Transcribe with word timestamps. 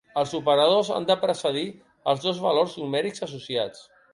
Els 0.19 0.31
operadors 0.37 0.89
han 0.95 1.05
de 1.09 1.17
precedir 1.25 1.65
els 2.13 2.25
dos 2.27 2.43
valors 2.49 2.75
numèrics 2.85 3.25
associats. 3.29 3.89